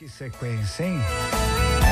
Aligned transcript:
Que 0.00 0.08
sequência, 0.08 0.86
hein? 0.86 0.98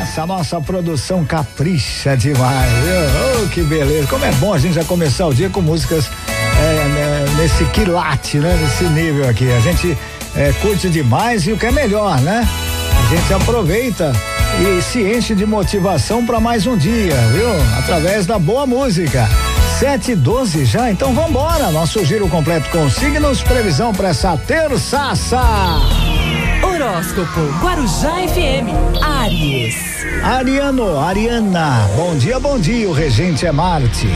Essa 0.01 0.25
nossa 0.25 0.59
produção 0.63 1.27
capricha 1.27 2.17
demais, 2.17 2.73
viu? 2.73 3.45
Oh, 3.45 3.49
que 3.51 3.63
beleza. 3.63 4.07
Como 4.07 4.25
é 4.25 4.33
bom 4.33 4.55
a 4.55 4.59
gente 4.59 4.77
já 4.77 4.85
começar 4.85 5.27
o 5.27 5.35
dia 5.35 5.51
com 5.51 5.61
músicas 5.61 6.07
é, 6.59 6.89
né, 6.89 7.27
nesse 7.37 7.67
quilate, 7.67 8.39
né? 8.39 8.59
Nesse 8.63 8.85
nível 8.85 9.29
aqui. 9.29 9.53
A 9.53 9.61
gente 9.61 9.95
é, 10.35 10.55
curte 10.63 10.89
demais 10.89 11.47
e 11.47 11.53
o 11.53 11.59
que 11.59 11.67
é 11.67 11.71
melhor, 11.71 12.19
né? 12.23 12.49
A 12.99 13.15
gente 13.15 13.31
aproveita 13.35 14.11
e 14.59 14.81
se 14.81 15.03
enche 15.03 15.35
de 15.35 15.45
motivação 15.45 16.25
para 16.25 16.41
mais 16.41 16.67
um 16.67 16.79
dia, 16.79 17.15
viu? 17.35 17.51
Através 17.79 18.25
da 18.25 18.39
boa 18.39 18.67
música. 18.67 19.29
Sete 19.79 20.13
e 20.13 20.17
doze 20.17 20.65
já, 20.65 20.91
então 20.91 21.13
vambora. 21.13 21.71
Nosso 21.71 22.03
giro 22.07 22.27
completo 22.31 22.71
com 22.71 22.89
signos, 22.89 23.43
previsão 23.43 23.93
para 23.93 24.09
essa 24.09 24.35
terça-feira. 24.35 26.08
Horóscopo 26.89 27.41
Guarujá 27.61 28.15
FM 28.29 29.03
Aries. 29.03 29.77
Ariano, 30.25 30.99
Ariana, 30.99 31.87
bom 31.95 32.17
dia, 32.17 32.41
bom 32.41 32.59
dia. 32.59 32.89
O 32.89 32.93
regente 32.93 33.45
é 33.45 33.53
Marte. 33.53 34.09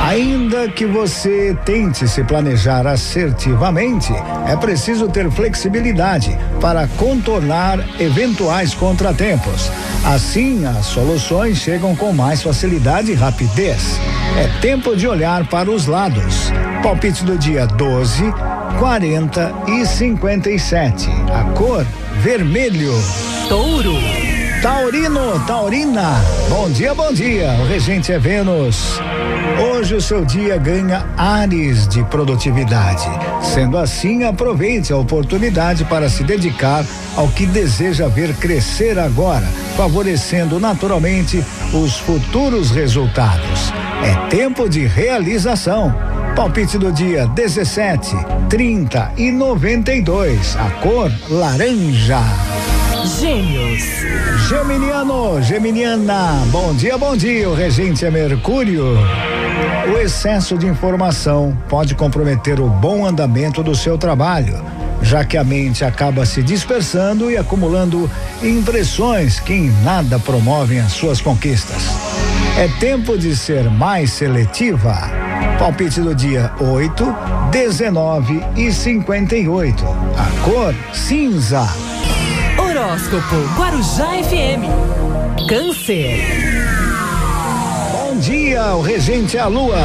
Ainda 0.00 0.68
que 0.68 0.86
você 0.86 1.56
tente 1.64 2.06
se 2.06 2.22
planejar 2.22 2.86
assertivamente, 2.86 4.12
é 4.46 4.54
preciso 4.54 5.08
ter 5.08 5.28
flexibilidade 5.28 6.38
para 6.60 6.86
contornar 6.96 7.80
eventuais 8.00 8.74
contratempos. 8.74 9.68
Assim, 10.04 10.64
as 10.66 10.86
soluções 10.86 11.58
chegam 11.58 11.96
com 11.96 12.12
mais 12.12 12.42
facilidade 12.42 13.10
e 13.10 13.14
rapidez. 13.14 13.98
É 14.38 14.46
tempo 14.60 14.94
de 14.94 15.08
olhar 15.08 15.48
para 15.48 15.68
os 15.68 15.86
lados. 15.86 16.52
Palpite 16.80 17.24
do 17.24 17.36
dia 17.36 17.66
12, 17.66 18.32
40 18.78 19.52
e 19.66 19.84
57. 19.84 21.10
A 21.34 21.52
cor 21.54 21.84
vermelho. 22.20 22.92
Touro. 23.48 23.94
Taurino, 24.62 25.40
Taurina, 25.46 26.22
bom 26.50 26.70
dia, 26.70 26.94
bom 26.94 27.10
dia. 27.14 27.50
O 27.62 27.66
regente 27.66 28.12
é 28.12 28.18
Vênus. 28.18 29.00
Hoje 29.58 29.94
o 29.94 30.00
seu 30.02 30.22
dia 30.22 30.58
ganha 30.58 31.06
ares 31.16 31.88
de 31.88 32.04
produtividade. 32.04 33.08
Sendo 33.40 33.78
assim, 33.78 34.24
aproveite 34.24 34.92
a 34.92 34.98
oportunidade 34.98 35.86
para 35.86 36.10
se 36.10 36.22
dedicar 36.22 36.84
ao 37.16 37.28
que 37.28 37.46
deseja 37.46 38.06
ver 38.06 38.34
crescer 38.34 38.98
agora, 38.98 39.46
favorecendo 39.74 40.60
naturalmente 40.60 41.42
os 41.72 41.96
futuros 41.96 42.70
resultados. 42.70 43.72
É 44.04 44.28
tempo 44.28 44.68
de 44.68 44.84
realização. 44.86 46.09
Palpite 46.34 46.78
do 46.78 46.90
dia 46.90 47.26
17, 47.26 48.16
30 48.48 49.12
e 49.16 49.30
92. 49.30 50.56
A 50.56 50.70
cor 50.82 51.12
laranja. 51.28 52.20
Gêmeos. 53.18 53.82
Geminiano, 54.48 55.42
Geminiana, 55.42 56.42
bom 56.46 56.74
dia, 56.74 56.96
bom 56.96 57.16
dia. 57.16 57.48
O 57.48 57.54
regente 57.54 58.04
é 58.04 58.10
Mercúrio. 58.10 58.96
O 59.92 59.98
excesso 59.98 60.56
de 60.56 60.66
informação 60.66 61.56
pode 61.68 61.94
comprometer 61.94 62.60
o 62.60 62.68
bom 62.68 63.04
andamento 63.04 63.62
do 63.62 63.74
seu 63.74 63.98
trabalho, 63.98 64.64
já 65.02 65.24
que 65.24 65.36
a 65.36 65.44
mente 65.44 65.84
acaba 65.84 66.24
se 66.24 66.42
dispersando 66.42 67.30
e 67.30 67.36
acumulando 67.36 68.10
impressões 68.42 69.40
que 69.40 69.52
em 69.52 69.70
nada 69.82 70.18
promovem 70.18 70.80
as 70.80 70.92
suas 70.92 71.20
conquistas. 71.20 71.82
É 72.56 72.68
tempo 72.78 73.18
de 73.18 73.36
ser 73.36 73.70
mais 73.70 74.12
seletiva. 74.12 75.29
Palpite 75.60 76.00
do 76.00 76.14
dia 76.14 76.50
8, 76.58 77.04
19 77.50 78.42
e 78.56 78.72
58. 78.72 79.84
A 80.16 80.42
cor 80.42 80.74
cinza. 80.94 81.68
Horóscopo 82.58 83.36
Guarujá 83.58 84.08
FM. 84.24 84.64
Câncer. 85.46 86.24
Bom 87.92 88.16
dia, 88.16 88.74
o 88.74 88.80
regente 88.80 89.36
é 89.36 89.40
a 89.40 89.48
lua. 89.48 89.84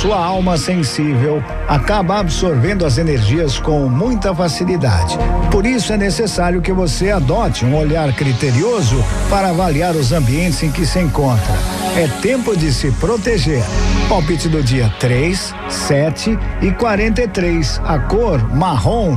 Sua 0.00 0.16
alma 0.16 0.56
sensível 0.56 1.44
acaba 1.68 2.18
absorvendo 2.18 2.86
as 2.86 2.96
energias 2.96 3.58
com 3.58 3.90
muita 3.90 4.34
facilidade. 4.34 5.18
Por 5.50 5.66
isso 5.66 5.92
é 5.92 5.98
necessário 5.98 6.62
que 6.62 6.72
você 6.72 7.10
adote 7.10 7.66
um 7.66 7.76
olhar 7.76 8.10
criterioso 8.14 9.04
para 9.28 9.50
avaliar 9.50 9.94
os 9.94 10.10
ambientes 10.10 10.62
em 10.62 10.72
que 10.72 10.86
se 10.86 11.00
encontra. 11.00 11.71
É 11.94 12.08
tempo 12.22 12.56
de 12.56 12.72
se 12.72 12.90
proteger. 12.92 13.62
Palpite 14.08 14.48
do 14.48 14.62
dia 14.62 14.88
3, 14.98 15.54
7 15.68 16.38
e 16.62 16.72
43. 16.72 17.80
A 17.84 17.98
cor 17.98 18.42
marrom. 18.54 19.14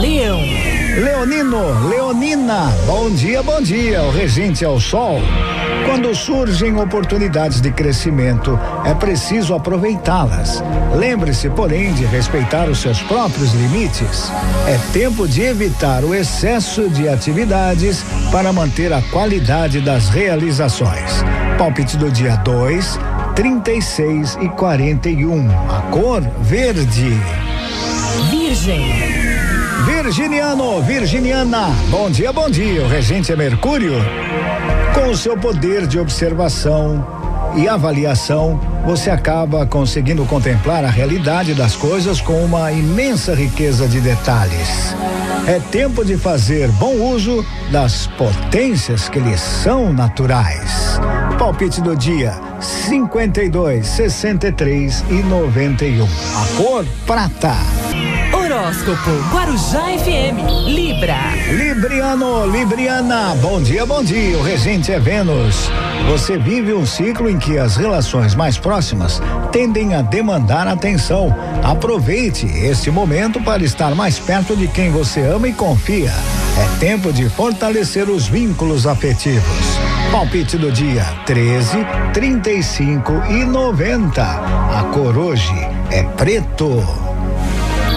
Leão. 0.00 0.81
Leonino, 0.96 1.88
Leonina, 1.88 2.70
bom 2.86 3.10
dia, 3.10 3.42
bom 3.42 3.62
dia. 3.62 4.02
O 4.02 4.10
regente 4.10 4.62
é 4.62 4.68
o 4.68 4.78
sol. 4.78 5.20
Quando 5.86 6.14
surgem 6.14 6.78
oportunidades 6.78 7.62
de 7.62 7.72
crescimento, 7.72 8.60
é 8.84 8.92
preciso 8.94 9.54
aproveitá-las. 9.54 10.62
Lembre-se, 10.94 11.48
porém, 11.48 11.94
de 11.94 12.04
respeitar 12.04 12.68
os 12.68 12.78
seus 12.78 13.00
próprios 13.02 13.54
limites. 13.54 14.30
É 14.68 14.78
tempo 14.92 15.26
de 15.26 15.40
evitar 15.40 16.04
o 16.04 16.14
excesso 16.14 16.90
de 16.90 17.08
atividades 17.08 18.04
para 18.30 18.52
manter 18.52 18.92
a 18.92 19.00
qualidade 19.00 19.80
das 19.80 20.10
realizações. 20.10 21.24
Palpite 21.56 21.96
do 21.96 22.10
dia 22.10 22.36
2, 22.36 22.98
36 23.34 24.38
e 24.42 24.48
41. 24.50 25.48
A 25.70 25.80
cor 25.90 26.20
verde. 26.42 27.18
Virgem. 28.30 29.31
Virginiano, 29.84 30.80
Virginiana, 30.82 31.68
bom 31.90 32.08
dia, 32.08 32.32
bom 32.32 32.48
dia. 32.48 32.84
O 32.84 32.88
regente 32.88 33.32
é 33.32 33.36
Mercúrio. 33.36 33.94
Com 34.94 35.10
o 35.10 35.16
seu 35.16 35.36
poder 35.36 35.86
de 35.88 35.98
observação 35.98 37.04
e 37.56 37.68
avaliação, 37.68 38.60
você 38.84 39.10
acaba 39.10 39.66
conseguindo 39.66 40.24
contemplar 40.24 40.84
a 40.84 40.90
realidade 40.90 41.52
das 41.52 41.74
coisas 41.74 42.20
com 42.20 42.44
uma 42.44 42.70
imensa 42.70 43.34
riqueza 43.34 43.88
de 43.88 44.00
detalhes. 44.00 44.94
É 45.48 45.58
tempo 45.58 46.04
de 46.04 46.16
fazer 46.16 46.68
bom 46.72 46.94
uso 46.94 47.44
das 47.72 48.06
potências 48.06 49.08
que 49.08 49.18
lhes 49.18 49.40
são 49.40 49.92
naturais. 49.92 51.00
Palpite 51.38 51.80
do 51.80 51.96
dia: 51.96 52.34
52, 52.60 53.84
63 53.84 55.04
e 55.10 55.14
91. 55.24 56.04
A 56.04 56.56
cor 56.56 56.86
prata. 57.04 57.56
Horóscopo 58.72 59.10
Guarujá 59.30 59.82
FM 59.98 60.66
Libra. 60.66 61.18
Libriano, 61.50 62.46
Libriana, 62.46 63.34
bom 63.42 63.60
dia, 63.60 63.84
bom 63.84 64.02
dia. 64.02 64.38
O 64.38 64.42
regente 64.42 64.90
é 64.90 64.98
Vênus. 64.98 65.68
Você 66.08 66.38
vive 66.38 66.72
um 66.72 66.86
ciclo 66.86 67.28
em 67.28 67.38
que 67.38 67.58
as 67.58 67.76
relações 67.76 68.34
mais 68.34 68.56
próximas 68.56 69.20
tendem 69.52 69.94
a 69.94 70.00
demandar 70.00 70.66
atenção. 70.66 71.36
Aproveite 71.62 72.46
este 72.46 72.90
momento 72.90 73.42
para 73.42 73.62
estar 73.62 73.94
mais 73.94 74.18
perto 74.18 74.56
de 74.56 74.66
quem 74.66 74.90
você 74.90 75.20
ama 75.20 75.48
e 75.48 75.52
confia. 75.52 76.12
É 76.58 76.78
tempo 76.80 77.12
de 77.12 77.28
fortalecer 77.28 78.08
os 78.08 78.26
vínculos 78.26 78.86
afetivos. 78.86 79.78
Palpite 80.10 80.56
do 80.56 80.72
dia 80.72 81.04
13, 81.26 81.86
35 82.14 83.12
e 83.28 83.44
90. 83.44 84.22
A 84.22 84.90
cor 84.94 85.18
hoje 85.18 85.52
é 85.90 86.02
preto. 86.02 87.01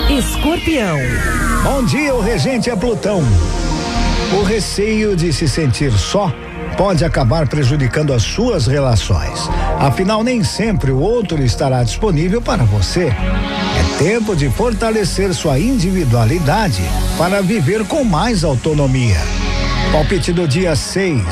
Escorpião. 0.09 0.99
Bom 1.63 1.83
dia, 1.83 2.13
o 2.13 2.21
regente 2.21 2.69
é 2.69 2.75
Plutão. 2.75 3.23
O 4.39 4.43
receio 4.43 5.15
de 5.15 5.33
se 5.33 5.49
sentir 5.49 5.91
só 5.93 6.31
pode 6.77 7.03
acabar 7.03 7.47
prejudicando 7.47 8.13
as 8.13 8.21
suas 8.21 8.67
relações. 8.67 9.49
Afinal, 9.79 10.23
nem 10.23 10.43
sempre 10.43 10.91
o 10.91 10.99
outro 10.99 11.43
estará 11.43 11.83
disponível 11.83 12.39
para 12.39 12.63
você. 12.63 13.07
É 13.07 13.97
tempo 13.97 14.35
de 14.35 14.47
fortalecer 14.47 15.33
sua 15.33 15.57
individualidade 15.57 16.83
para 17.17 17.41
viver 17.41 17.83
com 17.87 18.03
mais 18.03 18.43
autonomia. 18.43 19.17
Palpite 19.91 20.31
do 20.31 20.47
dia 20.47 20.75
6, 20.75 21.23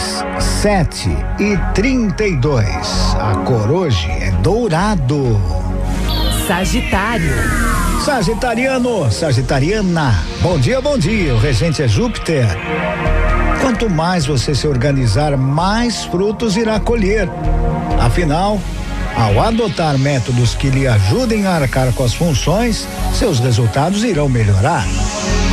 7 0.62 1.10
e 1.40 1.58
32. 1.76 2.66
A 3.20 3.36
cor 3.46 3.70
hoje 3.70 4.10
é 4.10 4.32
dourado. 4.42 5.40
Sagitário. 6.48 7.73
Sagitariano, 8.04 9.10
Sagitariana, 9.10 10.14
bom 10.42 10.60
dia, 10.60 10.82
bom 10.82 10.98
dia. 10.98 11.34
O 11.34 11.38
regente 11.38 11.82
é 11.82 11.88
Júpiter. 11.88 12.46
Quanto 13.62 13.90
mais 13.90 14.26
você 14.26 14.54
se 14.54 14.68
organizar, 14.68 15.38
mais 15.38 16.04
frutos 16.04 16.58
irá 16.58 16.82
colher. 16.82 17.30
Afinal, 18.02 18.60
ao 19.16 19.40
adotar 19.42 19.98
métodos 19.98 20.54
que 20.54 20.70
lhe 20.70 20.86
ajudem 20.86 21.48
a 21.48 21.52
arcar 21.52 21.94
com 21.94 22.04
as 22.04 22.14
funções, 22.14 22.86
seus 23.14 23.40
resultados 23.40 24.04
irão 24.04 24.28
melhorar. 24.28 24.86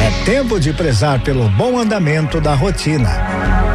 É 0.02 0.24
tempo 0.24 0.58
de 0.58 0.72
prezar 0.72 1.22
pelo 1.22 1.48
bom 1.50 1.78
andamento 1.78 2.40
da 2.40 2.52
rotina. 2.56 3.10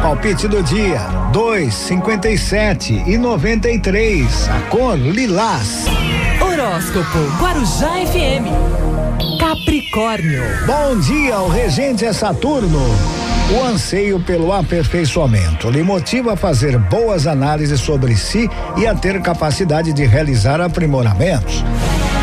Palpite 0.02 0.46
do 0.46 0.62
dia: 0.62 1.00
2, 1.32 1.72
57 1.72 3.04
e 3.06 3.16
93. 3.16 4.50
A 4.50 4.60
cor 4.68 4.98
lilás. 4.98 5.86
Horóscopo 6.40 7.18
Guarujá 7.40 7.92
FM. 8.06 8.46
Capricórnio. 9.40 10.42
Bom 10.66 10.98
dia, 11.00 11.38
o 11.40 11.48
regente 11.48 12.04
é 12.04 12.12
Saturno. 12.12 12.80
O 13.50 13.64
anseio 13.64 14.20
pelo 14.20 14.52
aperfeiçoamento 14.52 15.70
lhe 15.70 15.82
motiva 15.82 16.34
a 16.34 16.36
fazer 16.36 16.78
boas 16.78 17.26
análises 17.26 17.80
sobre 17.80 18.16
si 18.16 18.50
e 18.76 18.86
a 18.86 18.94
ter 18.94 19.20
capacidade 19.22 19.92
de 19.92 20.04
realizar 20.04 20.60
aprimoramentos. 20.60 21.64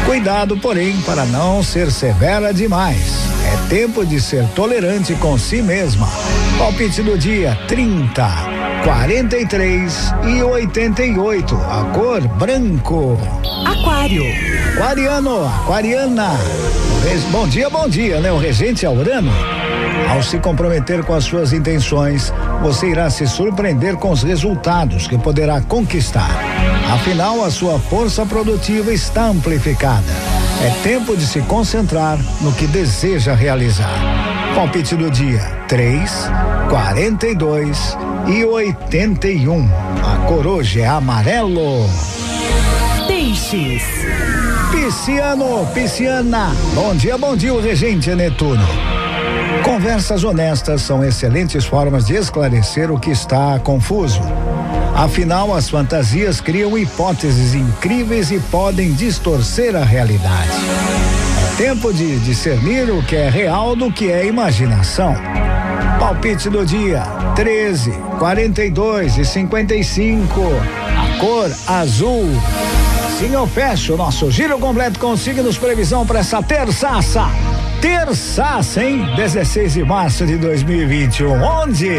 Cuidado, 0.06 0.58
porém, 0.58 1.00
para 1.02 1.26
não 1.26 1.64
ser 1.64 1.90
severa 1.92 2.54
demais. 2.54 3.24
É 3.46 3.70
tempo 3.70 4.06
de 4.06 4.20
ser 4.20 4.46
tolerante 4.50 5.16
com 5.16 5.38
si 5.38 5.62
mesma. 5.62 6.10
Palpite 6.58 7.02
do 7.02 7.18
dia 7.18 7.58
30, 7.68 8.53
43 8.84 10.14
e 10.28 10.44
88. 10.44 11.56
A 11.56 11.86
cor 11.94 12.22
branco. 12.28 13.18
Aquário. 13.66 14.24
Aquariano, 14.74 15.46
aquariana. 15.46 16.32
Bom 17.32 17.48
dia, 17.48 17.70
bom 17.70 17.88
dia, 17.88 18.20
né? 18.20 18.32
O 18.32 18.38
regente 18.38 18.86
é 18.86 18.90
Urano. 18.90 19.32
Ao 20.10 20.22
se 20.22 20.38
comprometer 20.38 21.04
com 21.04 21.14
as 21.14 21.24
suas 21.24 21.54
intenções, 21.54 22.34
você 22.62 22.90
irá 22.90 23.10
se 23.10 23.26
surpreender 23.26 23.96
com 23.96 24.12
os 24.12 24.22
resultados 24.22 25.08
que 25.08 25.18
poderá 25.18 25.62
conquistar. 25.62 26.32
Afinal, 26.94 27.44
a 27.44 27.50
sua 27.50 27.80
força 27.80 28.26
produtiva 28.26 28.94
está 28.94 29.28
amplificada. 29.28 30.12
É 30.62 30.70
tempo 30.84 31.16
de 31.16 31.26
se 31.26 31.42
concentrar 31.42 32.18
no 32.42 32.52
que 32.54 32.68
deseja 32.68 33.34
realizar. 33.34 34.33
Palpite 34.56 34.96
do 34.96 35.10
dia: 35.10 35.42
3, 35.68 36.30
42 36.70 37.98
e 38.28 38.46
81. 38.46 39.68
A 40.04 40.28
cor 40.28 40.46
hoje 40.46 40.82
é 40.82 40.88
amarelo. 40.88 41.90
Peixes. 43.08 43.84
Pisciano, 44.72 45.66
pisciana. 45.74 46.52
Bom 46.76 46.96
dia, 46.96 47.18
bom 47.18 47.36
dia, 47.36 47.54
o 47.54 47.60
regente 47.60 48.14
Netuno. 48.14 48.66
Conversas 49.64 50.24
honestas 50.24 50.84
são 50.84 51.04
excelentes 51.04 51.66
formas 51.66 52.06
de 52.06 52.16
esclarecer 52.16 52.92
o 52.92 53.00
que 53.00 53.10
está 53.10 53.58
confuso. 53.60 54.22
Afinal, 54.96 55.56
as 55.56 55.68
fantasias 55.68 56.40
criam 56.40 56.78
hipóteses 56.78 57.56
incríveis 57.56 58.30
e 58.30 58.40
podem 58.40 58.94
distorcer 58.94 59.76
a 59.76 59.84
realidade. 59.84 60.52
Tempo 61.58 61.94
de 61.94 62.20
discernir 62.20 62.90
o 62.90 63.04
que 63.04 63.16
é 63.16 63.30
real 63.30 63.76
do 63.76 63.92
que 63.92 64.12
é 64.12 64.26
imaginação. 64.26 65.16
Palpite 66.00 66.50
do 66.50 66.66
dia: 66.66 67.04
13, 67.36 67.92
42 68.20 69.18
e 69.18 69.26
55. 69.26 70.42
A 70.98 71.20
cor 71.20 71.52
azul. 71.68 72.30
Sim, 73.20 73.34
eu 73.34 73.48
fecho 73.48 73.94
o 73.94 73.98
nosso 73.98 74.30
giro 74.32 74.58
completo 74.60 75.00
com 75.00 75.16
signos 75.16 75.58
previsão 75.58 76.06
para 76.06 76.20
essa 76.20 76.42
terça-aça 76.42 77.30
terça, 77.84 78.82
hein? 78.82 79.14
16 79.18 79.74
de 79.74 79.84
março 79.84 80.26
de 80.26 80.38
2021. 80.38 81.44
Onde? 81.44 81.90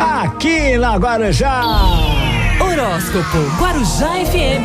Aqui 0.00 0.78
na 0.78 0.96
Guarujá. 0.96 1.60
Horóscopo 2.58 3.36
Guarujá 3.60 4.24
FM. 4.24 4.64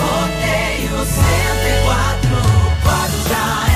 Rodeio 0.00 1.04
104 1.06 1.89
Guarujá 2.90 3.69